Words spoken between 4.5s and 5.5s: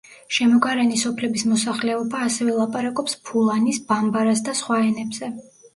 და სხვა ენებზე.